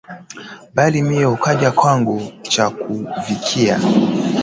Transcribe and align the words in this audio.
Bali 0.75 0.99
mie 1.07 1.25
ukaja 1.35 1.69
kwangu, 1.77 2.17
chakuvikiya 2.51 3.77